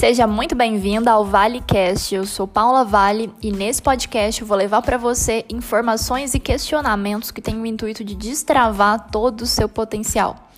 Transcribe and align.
Seja 0.00 0.26
muito 0.26 0.54
bem-vinda 0.54 1.10
ao 1.10 1.26
ValeCast. 1.26 2.14
Eu 2.14 2.24
sou 2.24 2.48
Paula 2.48 2.86
Vale 2.86 3.30
e 3.42 3.52
nesse 3.52 3.82
podcast 3.82 4.40
eu 4.40 4.46
vou 4.46 4.56
levar 4.56 4.80
para 4.80 4.96
você 4.96 5.44
informações 5.46 6.32
e 6.32 6.40
questionamentos 6.40 7.30
que 7.30 7.42
têm 7.42 7.60
o 7.60 7.66
intuito 7.66 8.02
de 8.02 8.14
destravar 8.14 9.10
todo 9.10 9.42
o 9.42 9.46
seu 9.46 9.68
potencial. 9.68 10.48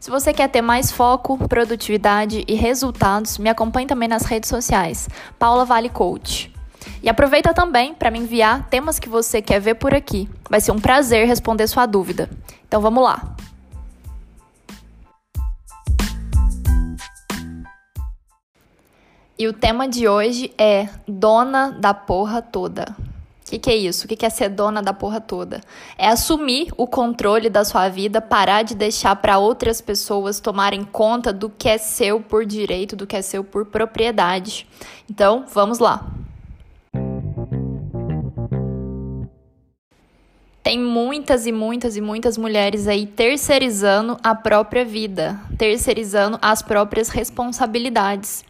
Se 0.00 0.10
você 0.10 0.32
quer 0.32 0.48
ter 0.48 0.62
mais 0.62 0.90
foco, 0.90 1.38
produtividade 1.46 2.44
e 2.48 2.54
resultados, 2.54 3.38
me 3.38 3.48
acompanhe 3.48 3.86
também 3.86 4.08
nas 4.08 4.24
redes 4.24 4.50
sociais, 4.50 5.08
Paula 5.38 5.64
Vale 5.64 5.90
Coach. 5.90 6.52
E 7.00 7.08
aproveita 7.08 7.54
também 7.54 7.94
para 7.94 8.10
me 8.10 8.18
enviar 8.18 8.68
temas 8.68 8.98
que 8.98 9.08
você 9.08 9.40
quer 9.40 9.60
ver 9.60 9.76
por 9.76 9.94
aqui. 9.94 10.28
Vai 10.50 10.60
ser 10.60 10.72
um 10.72 10.80
prazer 10.80 11.24
responder 11.24 11.68
sua 11.68 11.86
dúvida. 11.86 12.28
Então 12.66 12.80
vamos 12.80 13.04
lá. 13.04 13.36
E 19.40 19.46
o 19.46 19.52
tema 19.52 19.86
de 19.86 20.08
hoje 20.08 20.52
é 20.58 20.88
dona 21.06 21.70
da 21.70 21.94
porra 21.94 22.42
toda. 22.42 22.96
O 23.46 23.50
que, 23.50 23.56
que, 23.56 23.70
é 23.70 23.76
isso? 23.76 24.04
O 24.04 24.08
que, 24.08 24.16
que 24.16 24.26
é 24.26 24.30
ser 24.30 24.48
dona 24.48 24.82
da 24.82 24.92
porra 24.92 25.20
toda? 25.20 25.60
É 25.96 26.08
assumir 26.08 26.72
o 26.76 26.88
controle 26.88 27.48
da 27.48 27.64
sua 27.64 27.88
vida, 27.88 28.20
parar 28.20 28.64
de 28.64 28.74
deixar 28.74 29.14
para 29.14 29.38
outras 29.38 29.80
pessoas 29.80 30.40
tomarem 30.40 30.84
conta 30.84 31.32
do 31.32 31.48
que 31.48 31.68
é 31.68 31.78
seu 31.78 32.20
por 32.20 32.44
direito, 32.44 32.96
do 32.96 33.06
que 33.06 33.14
é 33.14 33.22
seu 33.22 33.44
por 33.44 33.64
propriedade. 33.64 34.66
Então, 35.08 35.44
vamos 35.54 35.78
lá. 35.78 36.04
Tem 40.64 40.80
muitas 40.80 41.46
e 41.46 41.52
muitas 41.52 41.96
e 41.96 42.00
muitas 42.00 42.36
mulheres 42.36 42.88
aí 42.88 43.06
terceirizando 43.06 44.18
a 44.20 44.34
própria 44.34 44.84
vida, 44.84 45.40
terceirizando 45.56 46.36
as 46.42 46.60
próprias 46.60 47.08
responsabilidades. 47.08 48.44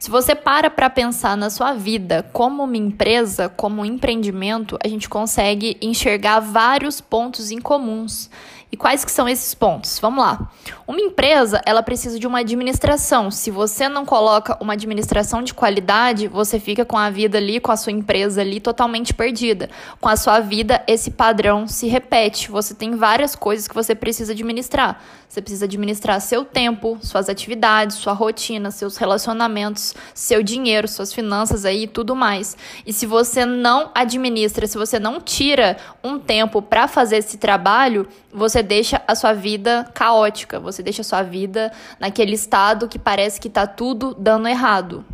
Se 0.00 0.10
você 0.10 0.34
para 0.34 0.70
para 0.70 0.88
pensar 0.88 1.36
na 1.36 1.50
sua 1.50 1.74
vida 1.74 2.26
como 2.32 2.64
uma 2.64 2.76
empresa, 2.78 3.50
como 3.50 3.82
um 3.82 3.84
empreendimento, 3.84 4.78
a 4.82 4.88
gente 4.88 5.06
consegue 5.06 5.76
enxergar 5.78 6.40
vários 6.40 7.02
pontos 7.02 7.50
em 7.50 7.60
comuns. 7.60 8.30
E 8.72 8.76
quais 8.76 9.04
que 9.04 9.10
são 9.10 9.28
esses 9.28 9.52
pontos? 9.52 9.98
Vamos 9.98 10.22
lá. 10.22 10.48
Uma 10.86 11.00
empresa, 11.00 11.60
ela 11.66 11.82
precisa 11.82 12.20
de 12.20 12.26
uma 12.26 12.38
administração. 12.38 13.28
Se 13.28 13.50
você 13.50 13.88
não 13.88 14.06
coloca 14.06 14.56
uma 14.60 14.74
administração 14.74 15.42
de 15.42 15.52
qualidade, 15.52 16.28
você 16.28 16.60
fica 16.60 16.84
com 16.84 16.96
a 16.96 17.10
vida 17.10 17.38
ali, 17.38 17.58
com 17.58 17.72
a 17.72 17.76
sua 17.76 17.90
empresa 17.90 18.40
ali 18.40 18.60
totalmente 18.60 19.12
perdida. 19.12 19.68
Com 20.00 20.08
a 20.08 20.16
sua 20.16 20.38
vida, 20.38 20.84
esse 20.86 21.10
padrão 21.10 21.66
se 21.66 21.88
repete. 21.88 22.48
Você 22.50 22.72
tem 22.72 22.94
várias 22.94 23.34
coisas 23.34 23.66
que 23.66 23.74
você 23.74 23.92
precisa 23.92 24.32
administrar. 24.32 25.02
Você 25.28 25.40
precisa 25.40 25.64
administrar 25.64 26.20
seu 26.20 26.44
tempo, 26.44 26.98
suas 27.02 27.28
atividades, 27.28 27.96
sua 27.96 28.12
rotina, 28.12 28.72
seus 28.72 28.96
relacionamentos, 28.96 29.94
seu 30.12 30.42
dinheiro, 30.42 30.88
suas 30.88 31.12
finanças 31.12 31.64
aí 31.64 31.84
e 31.84 31.86
tudo 31.86 32.16
mais. 32.16 32.56
E 32.84 32.92
se 32.92 33.06
você 33.06 33.46
não 33.46 33.92
administra, 33.94 34.66
se 34.66 34.76
você 34.76 34.98
não 34.98 35.20
tira 35.20 35.76
um 36.02 36.18
tempo 36.18 36.60
para 36.60 36.88
fazer 36.88 37.18
esse 37.18 37.38
trabalho, 37.38 38.08
você 38.32 38.59
deixa 38.62 39.02
a 39.06 39.14
sua 39.14 39.32
vida 39.32 39.88
caótica, 39.94 40.60
você 40.60 40.82
deixa 40.82 41.02
a 41.02 41.04
sua 41.04 41.22
vida 41.22 41.72
naquele 41.98 42.34
estado 42.34 42.88
que 42.88 42.98
parece 42.98 43.40
que 43.40 43.48
tá 43.48 43.66
tudo 43.66 44.14
dando 44.18 44.48
errado. 44.48 45.04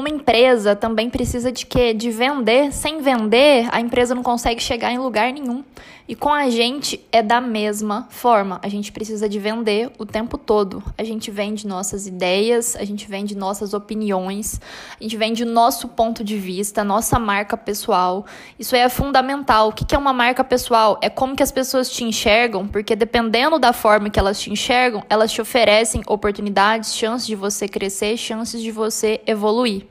Uma 0.00 0.08
empresa 0.08 0.74
também 0.74 1.10
precisa 1.10 1.52
de 1.52 1.66
quê? 1.66 1.92
De 1.92 2.10
vender. 2.10 2.72
Sem 2.72 3.02
vender, 3.02 3.68
a 3.70 3.80
empresa 3.80 4.14
não 4.14 4.22
consegue 4.22 4.62
chegar 4.62 4.90
em 4.90 4.98
lugar 4.98 5.30
nenhum. 5.30 5.62
E 6.08 6.14
com 6.14 6.30
a 6.30 6.50
gente 6.50 7.00
é 7.12 7.22
da 7.22 7.40
mesma 7.40 8.06
forma. 8.10 8.58
A 8.62 8.68
gente 8.68 8.90
precisa 8.90 9.28
de 9.28 9.38
vender 9.38 9.90
o 9.98 10.04
tempo 10.04 10.36
todo. 10.36 10.82
A 10.96 11.04
gente 11.04 11.30
vende 11.30 11.66
nossas 11.66 12.06
ideias, 12.06 12.74
a 12.76 12.84
gente 12.84 13.08
vende 13.08 13.36
nossas 13.36 13.74
opiniões, 13.74 14.60
a 14.98 15.02
gente 15.02 15.16
vende 15.16 15.44
nosso 15.44 15.88
ponto 15.88 16.24
de 16.24 16.36
vista, 16.36 16.82
nossa 16.82 17.18
marca 17.18 17.56
pessoal. 17.56 18.26
Isso 18.58 18.74
é 18.74 18.88
fundamental. 18.88 19.68
O 19.68 19.72
que 19.72 19.94
é 19.94 19.98
uma 19.98 20.12
marca 20.12 20.42
pessoal? 20.42 20.98
É 21.02 21.08
como 21.08 21.36
que 21.36 21.42
as 21.42 21.52
pessoas 21.52 21.90
te 21.90 22.04
enxergam, 22.04 22.66
porque 22.66 22.96
dependendo 22.96 23.58
da 23.58 23.72
forma 23.72 24.10
que 24.10 24.18
elas 24.18 24.40
te 24.40 24.50
enxergam, 24.50 25.02
elas 25.08 25.30
te 25.32 25.40
oferecem 25.40 26.02
oportunidades, 26.06 26.94
chances 26.94 27.26
de 27.26 27.36
você 27.36 27.68
crescer, 27.68 28.16
chances 28.16 28.60
de 28.60 28.70
você 28.70 29.20
evoluir. 29.26 29.89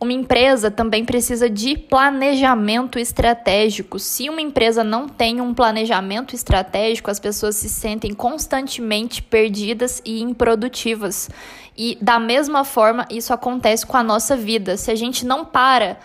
Uma 0.00 0.12
empresa 0.12 0.70
também 0.70 1.04
precisa 1.04 1.50
de 1.50 1.76
planejamento 1.76 3.00
estratégico. 3.00 3.98
Se 3.98 4.28
uma 4.28 4.40
empresa 4.40 4.84
não 4.84 5.08
tem 5.08 5.40
um 5.40 5.52
planejamento 5.52 6.36
estratégico, 6.36 7.10
as 7.10 7.18
pessoas 7.18 7.56
se 7.56 7.68
sentem 7.68 8.14
constantemente 8.14 9.20
perdidas 9.20 10.00
e 10.04 10.22
improdutivas. 10.22 11.28
E 11.76 11.98
da 12.00 12.20
mesma 12.20 12.62
forma, 12.62 13.06
isso 13.10 13.32
acontece 13.32 13.84
com 13.84 13.96
a 13.96 14.02
nossa 14.04 14.36
vida. 14.36 14.76
Se 14.76 14.92
a 14.92 14.94
gente 14.94 15.26
não 15.26 15.44
para 15.44 15.98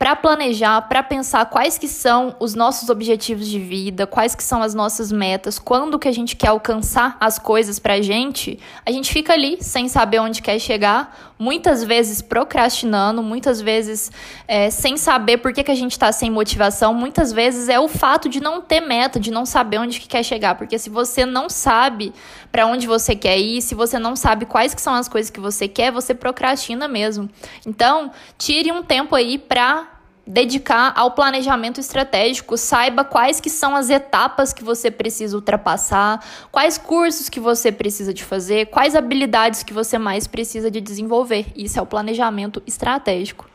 para 0.00 0.16
planejar, 0.16 0.80
para 0.88 1.02
pensar 1.02 1.44
quais 1.44 1.76
que 1.76 1.86
são 1.86 2.34
os 2.40 2.54
nossos 2.54 2.88
objetivos 2.88 3.46
de 3.46 3.58
vida, 3.58 4.06
quais 4.06 4.34
que 4.34 4.42
são 4.42 4.62
as 4.62 4.72
nossas 4.72 5.12
metas, 5.12 5.58
quando 5.58 5.98
que 5.98 6.08
a 6.08 6.12
gente 6.12 6.36
quer 6.36 6.48
alcançar 6.48 7.18
as 7.20 7.38
coisas 7.38 7.78
pra 7.78 8.00
gente, 8.00 8.58
a 8.86 8.90
gente 8.90 9.12
fica 9.12 9.34
ali 9.34 9.62
sem 9.62 9.88
saber 9.88 10.18
onde 10.18 10.40
quer 10.40 10.58
chegar, 10.58 11.34
muitas 11.38 11.84
vezes 11.84 12.22
procrastinando, 12.22 13.22
muitas 13.22 13.60
vezes 13.60 14.10
é, 14.48 14.70
sem 14.70 14.96
saber 14.96 15.36
por 15.36 15.52
que, 15.52 15.62
que 15.62 15.70
a 15.70 15.74
gente 15.74 15.92
está 15.92 16.10
sem 16.12 16.30
motivação, 16.30 16.94
muitas 16.94 17.30
vezes 17.30 17.68
é 17.68 17.78
o 17.78 17.86
fato 17.86 18.26
de 18.26 18.40
não 18.40 18.62
ter 18.62 18.80
meta, 18.80 19.20
de 19.20 19.30
não 19.30 19.44
saber 19.44 19.76
onde 19.76 20.00
que 20.00 20.08
quer 20.08 20.22
chegar, 20.22 20.54
porque 20.54 20.78
se 20.78 20.88
você 20.88 21.26
não 21.26 21.50
sabe 21.50 22.14
para 22.50 22.66
onde 22.66 22.86
você 22.86 23.14
quer 23.14 23.38
ir, 23.38 23.60
se 23.60 23.74
você 23.74 23.98
não 23.98 24.16
sabe 24.16 24.46
quais 24.46 24.72
que 24.72 24.80
são 24.80 24.94
as 24.94 25.08
coisas 25.08 25.30
que 25.30 25.40
você 25.40 25.68
quer, 25.68 25.92
você 25.92 26.14
procrastina 26.14 26.88
mesmo. 26.88 27.28
Então, 27.66 28.10
tire 28.38 28.72
um 28.72 28.82
tempo 28.82 29.14
aí 29.14 29.36
para 29.36 29.89
dedicar 30.26 30.92
ao 30.96 31.12
planejamento 31.12 31.80
estratégico, 31.80 32.56
saiba 32.56 33.04
quais 33.04 33.40
que 33.40 33.50
são 33.50 33.74
as 33.74 33.90
etapas 33.90 34.52
que 34.52 34.62
você 34.62 34.90
precisa 34.90 35.36
ultrapassar, 35.36 36.24
quais 36.52 36.78
cursos 36.78 37.28
que 37.28 37.40
você 37.40 37.72
precisa 37.72 38.14
de 38.14 38.24
fazer, 38.24 38.66
quais 38.66 38.94
habilidades 38.94 39.62
que 39.62 39.72
você 39.72 39.98
mais 39.98 40.26
precisa 40.26 40.70
de 40.70 40.80
desenvolver. 40.80 41.46
Isso 41.56 41.78
é 41.78 41.82
o 41.82 41.86
planejamento 41.86 42.62
estratégico. 42.66 43.50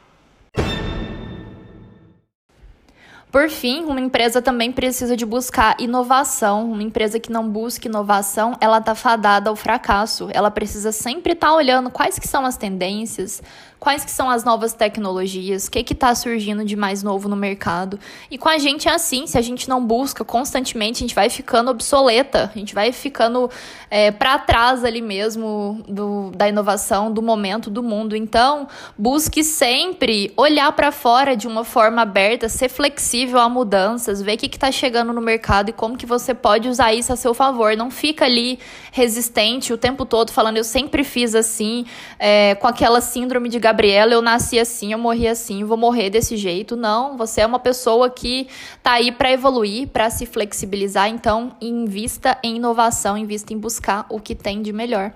Por 3.35 3.49
fim, 3.49 3.83
uma 3.83 3.99
empresa 3.99 4.41
também 4.41 4.71
precisa 4.71 5.17
de 5.17 5.25
buscar 5.25 5.75
inovação. 5.77 6.71
Uma 6.71 6.81
empresa 6.81 7.19
que 7.19 7.29
não 7.29 7.49
busca 7.49 7.85
inovação, 7.85 8.55
ela 8.61 8.77
está 8.77 8.95
fadada 8.95 9.49
ao 9.49 9.57
fracasso. 9.57 10.29
Ela 10.31 10.49
precisa 10.49 10.93
sempre 10.93 11.33
estar 11.33 11.47
tá 11.47 11.53
olhando 11.53 11.89
quais 11.89 12.17
que 12.17 12.29
são 12.29 12.45
as 12.45 12.55
tendências, 12.55 13.43
quais 13.85 14.03
que 14.03 14.09
são 14.09 14.27
as 14.27 14.43
novas 14.43 14.73
tecnologias, 14.73 15.67
o 15.67 15.71
que 15.71 15.93
está 15.93 16.15
surgindo 16.15 16.65
de 16.65 16.75
mais 16.75 17.03
novo 17.03 17.29
no 17.29 17.35
mercado. 17.35 17.99
E 18.31 18.35
com 18.35 18.49
a 18.49 18.57
gente 18.57 18.89
é 18.89 18.91
assim, 18.91 19.27
se 19.27 19.37
a 19.37 19.43
gente 19.43 19.69
não 19.69 19.85
busca 19.85 20.25
constantemente, 20.25 21.03
a 21.03 21.05
gente 21.05 21.13
vai 21.13 21.29
ficando 21.29 21.69
obsoleta, 21.69 22.49
a 22.51 22.57
gente 22.57 22.73
vai 22.73 22.91
ficando 22.91 23.47
é, 23.91 24.09
para 24.09 24.39
trás 24.39 24.83
ali 24.83 25.03
mesmo 25.03 25.83
do, 25.87 26.31
da 26.31 26.49
inovação, 26.49 27.13
do 27.13 27.21
momento, 27.21 27.69
do 27.69 27.83
mundo. 27.83 28.15
Então, 28.15 28.67
busque 28.97 29.43
sempre 29.43 30.33
olhar 30.35 30.71
para 30.71 30.91
fora 30.91 31.37
de 31.37 31.47
uma 31.47 31.63
forma 31.63 32.01
aberta, 32.01 32.49
ser 32.49 32.69
flexível 32.69 33.39
a 33.39 33.47
mudanças, 33.47 34.19
ver 34.19 34.33
o 34.33 34.37
que 34.39 34.47
está 34.47 34.71
chegando 34.71 35.13
no 35.13 35.21
mercado 35.21 35.69
e 35.69 35.73
como 35.73 35.95
que 35.95 36.07
você 36.07 36.33
pode 36.33 36.67
usar 36.67 36.91
isso 36.91 37.13
a 37.13 37.15
seu 37.15 37.35
favor. 37.35 37.77
Não 37.77 37.91
fica 37.91 38.25
ali 38.25 38.57
resistente 38.91 39.71
o 39.71 39.77
tempo 39.77 40.05
todo 40.05 40.31
falando 40.31 40.57
eu 40.57 40.63
sempre 40.63 41.03
fiz 41.03 41.35
assim, 41.35 41.85
é, 42.17 42.55
com 42.55 42.65
aquela 42.65 42.99
síndrome 42.99 43.47
de 43.47 43.59
Gabriel 43.59 43.74
Gabriela, 43.75 44.13
eu 44.13 44.21
nasci 44.21 44.57
assim, 44.57 44.93
eu 44.93 44.97
morri 44.97 45.27
assim, 45.27 45.65
vou 45.65 45.75
morrer 45.75 46.09
desse 46.09 46.37
jeito. 46.37 46.77
Não, 46.77 47.17
você 47.17 47.41
é 47.41 47.45
uma 47.45 47.59
pessoa 47.59 48.09
que 48.09 48.47
tá 48.81 48.93
aí 48.93 49.11
para 49.11 49.29
evoluir, 49.29 49.89
para 49.89 50.09
se 50.09 50.25
flexibilizar, 50.25 51.09
então 51.09 51.57
invista 51.59 52.37
em 52.41 52.55
inovação, 52.55 53.17
invista 53.17 53.53
em 53.53 53.57
buscar 53.57 54.05
o 54.09 54.17
que 54.17 54.33
tem 54.33 54.61
de 54.61 54.71
melhor. 54.71 55.11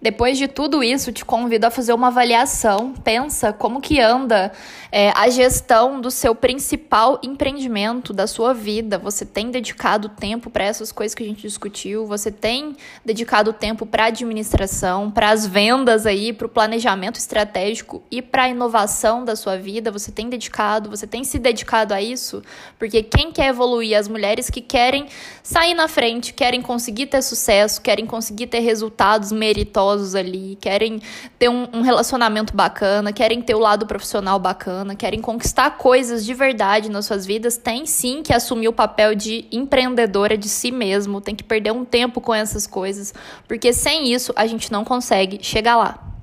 Depois 0.00 0.36
de 0.36 0.46
tudo 0.46 0.84
isso, 0.84 1.10
te 1.10 1.24
convido 1.24 1.66
a 1.66 1.70
fazer 1.70 1.94
uma 1.94 2.08
avaliação. 2.08 2.92
Pensa 2.92 3.50
como 3.50 3.80
que 3.80 3.98
anda 3.98 4.52
é, 4.92 5.10
a 5.16 5.30
gestão 5.30 5.98
do 6.02 6.10
seu 6.10 6.34
principal 6.34 7.18
empreendimento, 7.22 8.12
da 8.12 8.26
sua 8.26 8.52
vida. 8.52 8.98
Você 8.98 9.24
tem 9.24 9.50
dedicado 9.50 10.10
tempo 10.10 10.50
para 10.50 10.64
essas 10.64 10.92
coisas 10.92 11.14
que 11.14 11.22
a 11.22 11.26
gente 11.26 11.40
discutiu? 11.40 12.06
Você 12.06 12.30
tem 12.30 12.76
dedicado 13.06 13.54
tempo 13.54 13.86
para 13.86 14.04
administração, 14.04 15.10
para 15.10 15.30
as 15.30 15.46
vendas 15.46 16.04
aí, 16.04 16.30
para 16.30 16.46
o 16.46 16.50
planejamento 16.50 17.16
estratégico 17.18 18.02
e 18.10 18.20
para 18.20 18.44
a 18.44 18.48
inovação 18.50 19.24
da 19.24 19.34
sua 19.34 19.56
vida? 19.56 19.90
Você 19.90 20.12
tem 20.12 20.28
dedicado? 20.28 20.90
Você 20.90 21.06
tem 21.06 21.24
se 21.24 21.38
dedicado 21.38 21.94
a 21.94 22.02
isso? 22.02 22.42
Porque 22.78 23.02
quem 23.02 23.32
quer 23.32 23.48
evoluir, 23.48 23.96
as 23.96 24.08
mulheres 24.08 24.50
que 24.50 24.60
querem 24.60 25.06
sair 25.42 25.72
na 25.72 25.88
frente, 25.88 26.34
querem 26.34 26.60
conseguir 26.60 27.06
ter 27.06 27.22
sucesso, 27.22 27.80
querem 27.80 28.04
conseguir 28.04 28.48
ter 28.48 28.60
resultados 28.60 29.32
meritórios 29.32 29.85
ali, 30.14 30.58
querem 30.60 31.00
ter 31.38 31.48
um, 31.48 31.68
um 31.72 31.80
relacionamento 31.82 32.54
bacana, 32.54 33.12
querem 33.12 33.40
ter 33.40 33.54
o 33.54 33.58
lado 33.58 33.86
profissional 33.86 34.38
bacana, 34.38 34.94
querem 34.94 35.20
conquistar 35.20 35.70
coisas 35.78 36.24
de 36.24 36.34
verdade 36.34 36.90
nas 36.90 37.06
suas 37.06 37.24
vidas, 37.24 37.56
tem 37.56 37.86
sim 37.86 38.22
que 38.22 38.32
assumir 38.32 38.68
o 38.68 38.72
papel 38.72 39.14
de 39.14 39.46
empreendedora 39.52 40.36
de 40.36 40.48
si 40.48 40.70
mesmo, 40.70 41.20
tem 41.20 41.34
que 41.34 41.44
perder 41.44 41.72
um 41.72 41.84
tempo 41.84 42.20
com 42.20 42.34
essas 42.34 42.66
coisas, 42.66 43.14
porque 43.46 43.72
sem 43.72 44.12
isso 44.12 44.32
a 44.36 44.46
gente 44.46 44.72
não 44.72 44.84
consegue 44.84 45.38
chegar 45.42 45.76
lá. 45.76 46.15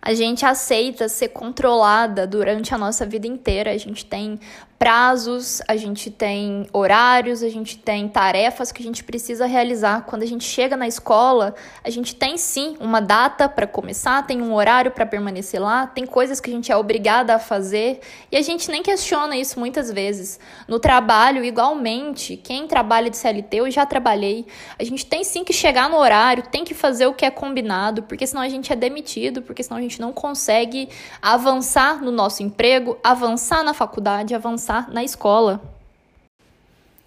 A 0.00 0.14
gente 0.14 0.46
aceita 0.46 1.08
ser 1.08 1.28
controlada 1.28 2.26
durante 2.26 2.74
a 2.74 2.78
nossa 2.78 3.04
vida 3.04 3.26
inteira. 3.26 3.72
A 3.72 3.78
gente 3.78 4.04
tem 4.04 4.38
prazos, 4.78 5.62
a 5.66 5.76
gente 5.76 6.10
tem 6.10 6.66
horários, 6.72 7.42
a 7.42 7.48
gente 7.48 7.78
tem 7.78 8.08
tarefas 8.08 8.70
que 8.70 8.82
a 8.82 8.84
gente 8.84 9.02
precisa 9.02 9.46
realizar. 9.46 10.02
Quando 10.02 10.22
a 10.22 10.26
gente 10.26 10.44
chega 10.44 10.76
na 10.76 10.86
escola, 10.86 11.54
a 11.82 11.88
gente 11.90 12.14
tem 12.14 12.36
sim 12.36 12.76
uma 12.78 13.00
data 13.00 13.48
para 13.48 13.66
começar, 13.66 14.26
tem 14.26 14.42
um 14.42 14.54
horário 14.54 14.90
para 14.90 15.06
permanecer 15.06 15.60
lá, 15.60 15.86
tem 15.86 16.04
coisas 16.04 16.40
que 16.40 16.50
a 16.50 16.52
gente 16.52 16.70
é 16.70 16.76
obrigada 16.76 17.34
a 17.34 17.38
fazer 17.38 18.00
e 18.30 18.36
a 18.36 18.42
gente 18.42 18.70
nem 18.70 18.82
questiona 18.82 19.36
isso 19.36 19.58
muitas 19.58 19.90
vezes. 19.90 20.38
No 20.68 20.78
trabalho, 20.78 21.42
igualmente, 21.44 22.36
quem 22.36 22.66
trabalha 22.66 23.08
de 23.08 23.16
CLT, 23.16 23.56
eu 23.56 23.70
já 23.70 23.86
trabalhei, 23.86 24.46
a 24.78 24.84
gente 24.84 25.06
tem 25.06 25.24
sim 25.24 25.42
que 25.42 25.52
chegar 25.52 25.88
no 25.88 25.96
horário, 25.96 26.42
tem 26.42 26.64
que 26.64 26.74
fazer 26.74 27.06
o 27.06 27.14
que 27.14 27.24
é 27.24 27.30
combinado, 27.30 28.02
porque 28.02 28.26
senão 28.26 28.42
a 28.42 28.48
gente 28.48 28.72
é 28.72 28.76
demitido, 28.76 29.40
porque 29.40 29.62
senão 29.62 29.78
a 29.78 29.82
gente 29.82 30.00
não 30.00 30.12
consegue 30.12 30.88
avançar 31.22 32.02
no 32.02 32.10
nosso 32.10 32.42
emprego, 32.42 32.98
avançar 33.02 33.62
na 33.62 33.72
faculdade, 33.72 34.34
avançar 34.34 34.65
pensar 34.66 34.88
na 34.90 35.04
escola. 35.04 35.60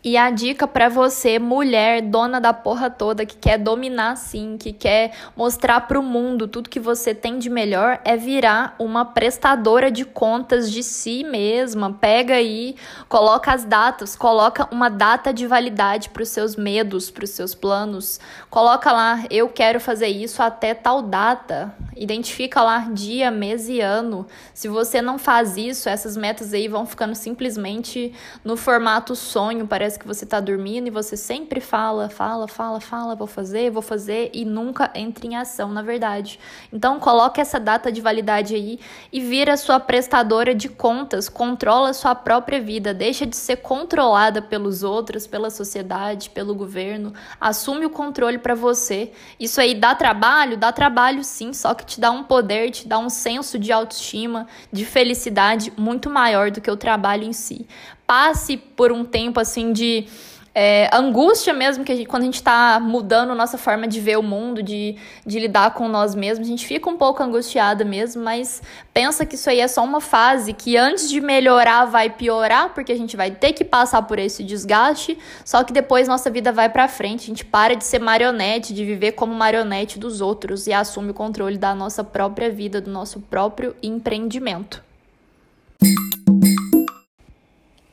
E 0.02 0.16
a 0.16 0.30
dica 0.30 0.66
para 0.66 0.88
você, 0.88 1.38
mulher, 1.38 2.02
dona 2.02 2.40
da 2.40 2.54
porra 2.54 2.90
toda, 2.90 3.26
que 3.26 3.36
quer 3.36 3.58
dominar 3.58 4.16
sim, 4.16 4.56
que 4.58 4.72
quer 4.72 5.12
mostrar 5.36 5.82
para 5.82 6.00
o 6.00 6.04
mundo 6.04 6.48
tudo 6.48 6.70
que 6.70 6.80
você 6.80 7.14
tem 7.14 7.38
de 7.38 7.50
melhor, 7.50 8.00
é 8.06 8.16
virar 8.16 8.76
uma 8.80 9.04
prestadora 9.04 9.92
de 9.92 10.06
contas 10.06 10.72
de 10.72 10.84
si 10.84 11.26
mesma. 11.26 11.92
Pega 11.92 12.36
aí, 12.36 12.78
coloca 13.10 13.52
as 13.52 13.66
datas, 13.66 14.16
coloca 14.16 14.70
uma 14.72 14.88
data 14.88 15.34
de 15.34 15.46
validade 15.46 16.08
para 16.12 16.24
os 16.24 16.30
seus 16.30 16.56
medos, 16.56 17.12
para 17.12 17.26
os 17.26 17.32
seus 17.32 17.54
planos. 17.54 18.22
Coloca 18.50 18.94
lá, 18.94 19.26
eu 19.30 19.50
quero 19.50 19.82
fazer 19.82 20.08
isso 20.08 20.42
até 20.42 20.74
tal 20.74 21.02
data. 21.02 21.76
Identifica 21.98 22.62
lá 22.62 22.88
dia, 22.94 23.30
mês 23.30 23.68
e 23.68 23.82
ano. 23.82 24.26
Se 24.54 24.70
você 24.70 25.02
não 25.02 25.20
faz 25.20 25.58
isso, 25.58 25.90
essas 25.90 26.16
metas 26.16 26.54
aí 26.54 26.70
vão 26.70 26.86
ficando 26.86 27.14
simplesmente 27.16 28.14
no 28.46 28.56
formato 28.56 29.14
sonho, 29.14 29.68
parece 29.68 29.89
parece 29.90 29.98
que 29.98 30.08
você 30.08 30.24
tá 30.24 30.40
dormindo 30.40 30.88
e 30.88 30.92
você 30.92 31.18
sempre 31.18 31.60
fala, 31.60 32.10
fala, 32.10 32.48
fala, 32.48 32.80
fala, 32.80 33.16
vou 33.16 33.26
fazer, 33.26 33.72
vou 33.72 33.82
fazer 33.82 34.30
e 34.34 34.46
nunca 34.46 34.92
entra 34.94 35.26
em 35.26 35.36
ação, 35.36 35.72
na 35.72 35.82
verdade. 35.82 36.40
Então 36.72 37.00
coloque 37.00 37.42
essa 37.42 37.60
data 37.60 37.92
de 37.92 38.00
validade 38.00 38.54
aí 38.54 38.80
e 39.12 39.20
vira 39.20 39.58
sua 39.58 39.80
prestadora 39.80 40.54
de 40.54 40.70
contas, 40.70 41.28
controla 41.28 41.92
sua 41.94 42.14
própria 42.14 42.62
vida, 42.62 42.94
deixa 42.94 43.26
de 43.26 43.36
ser 43.36 43.58
controlada 43.58 44.44
pelos 44.44 44.84
outros, 44.84 45.26
pela 45.26 45.50
sociedade, 45.50 46.30
pelo 46.30 46.54
governo, 46.54 47.12
assume 47.42 47.88
o 47.88 47.90
controle 47.90 48.38
para 48.38 48.54
você. 48.54 49.12
Isso 49.40 49.60
aí 49.60 49.74
dá 49.74 49.96
trabalho, 49.96 50.56
dá 50.56 50.72
trabalho 50.72 51.24
sim, 51.24 51.52
só 51.52 51.74
que 51.74 51.84
te 51.84 52.00
dá 52.00 52.12
um 52.12 52.24
poder, 52.24 52.70
te 52.70 52.88
dá 52.88 53.00
um 53.00 53.10
senso 53.10 53.58
de 53.58 53.72
autoestima, 53.72 54.46
de 54.72 54.86
felicidade 54.86 55.74
muito 55.76 56.12
maior 56.12 56.52
do 56.52 56.62
que 56.62 56.70
o 56.70 56.78
trabalho 56.78 57.24
em 57.24 57.34
si 57.34 57.66
passe 58.10 58.58
por 58.58 58.92
um 58.92 59.06
tempo 59.06 59.40
assim 59.40 59.72
de 59.80 60.06
é, 60.54 60.90
angústia 60.94 61.54
mesmo, 61.54 61.86
que 61.86 61.92
a 61.92 61.96
gente, 61.96 62.08
quando 62.08 62.24
a 62.24 62.26
gente 62.26 62.36
está 62.36 62.80
mudando 62.82 63.34
nossa 63.34 63.58
forma 63.58 63.88
de 63.88 64.02
ver 64.02 64.18
o 64.18 64.24
mundo, 64.24 64.62
de, 64.62 64.98
de 65.26 65.40
lidar 65.40 65.74
com 65.74 65.88
nós 65.88 66.14
mesmos, 66.14 66.48
a 66.48 66.50
gente 66.50 66.68
fica 66.68 66.90
um 66.90 66.98
pouco 66.98 67.24
angustiada 67.24 67.86
mesmo, 67.86 68.24
mas 68.24 68.62
pensa 68.94 69.26
que 69.26 69.36
isso 69.36 69.50
aí 69.50 69.60
é 69.60 69.68
só 69.68 69.84
uma 69.84 70.02
fase 70.02 70.52
que 70.52 70.76
antes 70.76 71.10
de 71.10 71.22
melhorar 71.22 71.86
vai 71.86 72.10
piorar, 72.10 72.74
porque 72.74 72.92
a 72.92 72.98
gente 72.98 73.16
vai 73.16 73.32
ter 73.32 73.54
que 73.54 73.64
passar 73.64 74.02
por 74.02 74.20
esse 74.20 74.44
desgaste, 74.44 75.18
só 75.46 75.64
que 75.64 75.72
depois 75.72 76.10
nossa 76.10 76.30
vida 76.30 76.52
vai 76.52 76.68
para 76.68 76.88
frente, 76.88 77.24
a 77.24 77.28
gente 77.28 77.46
para 77.46 77.76
de 77.76 77.86
ser 77.86 78.00
marionete, 78.00 78.74
de 78.74 78.84
viver 78.84 79.14
como 79.14 79.34
marionete 79.34 79.98
dos 79.98 80.20
outros 80.20 80.68
e 80.68 80.74
assume 80.74 81.12
o 81.12 81.14
controle 81.14 81.58
da 81.58 81.74
nossa 81.74 82.04
própria 82.04 82.50
vida, 82.50 82.82
do 82.82 82.92
nosso 82.92 83.22
próprio 83.22 83.76
empreendimento. 83.82 84.89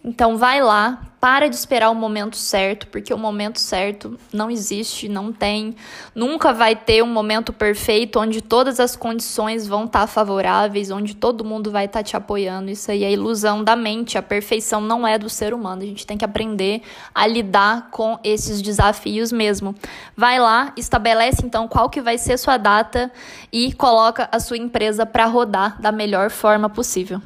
Então 0.08 0.38
vai 0.38 0.62
lá, 0.62 1.02
para 1.20 1.48
de 1.48 1.56
esperar 1.56 1.90
o 1.90 1.94
momento 1.94 2.36
certo, 2.36 2.86
porque 2.86 3.12
o 3.12 3.18
momento 3.18 3.58
certo 3.58 4.16
não 4.32 4.48
existe, 4.48 5.08
não 5.08 5.32
tem, 5.32 5.74
nunca 6.14 6.52
vai 6.52 6.76
ter 6.76 7.02
um 7.02 7.12
momento 7.12 7.52
perfeito 7.52 8.20
onde 8.20 8.40
todas 8.40 8.78
as 8.78 8.94
condições 8.94 9.66
vão 9.66 9.86
estar 9.86 10.02
tá 10.02 10.06
favoráveis, 10.06 10.92
onde 10.92 11.16
todo 11.16 11.44
mundo 11.44 11.72
vai 11.72 11.86
estar 11.86 11.98
tá 11.98 12.02
te 12.04 12.16
apoiando. 12.16 12.70
Isso 12.70 12.88
aí 12.88 13.02
é 13.02 13.10
ilusão 13.10 13.64
da 13.64 13.74
mente, 13.74 14.16
a 14.16 14.22
perfeição 14.22 14.80
não 14.80 15.04
é 15.04 15.18
do 15.18 15.28
ser 15.28 15.52
humano. 15.52 15.82
A 15.82 15.86
gente 15.86 16.06
tem 16.06 16.16
que 16.16 16.24
aprender 16.24 16.82
a 17.12 17.26
lidar 17.26 17.88
com 17.90 18.16
esses 18.22 18.62
desafios 18.62 19.32
mesmo. 19.32 19.74
Vai 20.16 20.38
lá, 20.38 20.72
estabelece 20.76 21.44
então 21.44 21.66
qual 21.66 21.90
que 21.90 22.00
vai 22.00 22.16
ser 22.16 22.38
sua 22.38 22.58
data 22.58 23.10
e 23.52 23.72
coloca 23.72 24.28
a 24.30 24.38
sua 24.38 24.56
empresa 24.56 25.04
para 25.04 25.26
rodar 25.26 25.82
da 25.82 25.90
melhor 25.90 26.30
forma 26.30 26.70
possível. 26.70 27.20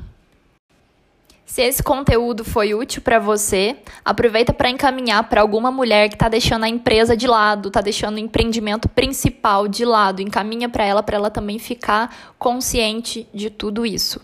Se 1.51 1.63
esse 1.63 1.83
conteúdo 1.83 2.45
foi 2.45 2.75
útil 2.75 3.03
para 3.03 3.19
você, 3.19 3.79
aproveita 4.05 4.53
para 4.53 4.71
encaminhar 4.71 5.29
para 5.29 5.41
alguma 5.41 5.69
mulher 5.69 6.09
que 6.09 6.15
está 6.15 6.29
deixando 6.29 6.63
a 6.63 6.69
empresa 6.69 7.17
de 7.17 7.27
lado, 7.27 7.67
está 7.67 7.81
deixando 7.81 8.15
o 8.15 8.19
empreendimento 8.21 8.89
principal 8.89 9.67
de 9.67 9.85
lado. 9.85 10.23
Encaminha 10.23 10.69
para 10.69 10.85
ela 10.85 11.03
para 11.03 11.17
ela 11.17 11.29
também 11.29 11.59
ficar 11.59 12.33
consciente 12.39 13.27
de 13.35 13.51
tudo 13.51 13.85
isso. 13.85 14.21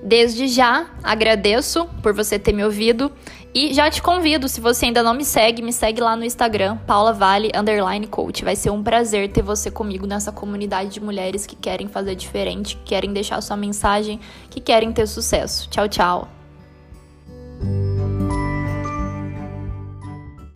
Desde 0.00 0.46
já, 0.46 0.86
agradeço 1.02 1.86
por 2.04 2.14
você 2.14 2.38
ter 2.38 2.52
me 2.52 2.64
ouvido 2.64 3.10
e 3.58 3.74
já 3.74 3.90
te 3.90 4.00
convido, 4.00 4.48
se 4.48 4.60
você 4.60 4.86
ainda 4.86 5.02
não 5.02 5.12
me 5.12 5.24
segue, 5.24 5.62
me 5.62 5.72
segue 5.72 6.00
lá 6.00 6.14
no 6.14 6.24
Instagram, 6.24 6.76
Paula 6.86 7.12
Vale 7.12 7.50
underline 7.52 8.06
coach. 8.06 8.44
Vai 8.44 8.54
ser 8.54 8.70
um 8.70 8.84
prazer 8.84 9.32
ter 9.32 9.42
você 9.42 9.68
comigo 9.68 10.06
nessa 10.06 10.30
comunidade 10.30 10.90
de 10.90 11.00
mulheres 11.00 11.44
que 11.44 11.56
querem 11.56 11.88
fazer 11.88 12.14
diferente, 12.14 12.76
que 12.76 12.84
querem 12.84 13.12
deixar 13.12 13.40
sua 13.40 13.56
mensagem, 13.56 14.20
que 14.48 14.60
querem 14.60 14.92
ter 14.92 15.08
sucesso. 15.08 15.68
Tchau, 15.70 15.88
tchau. 15.88 16.28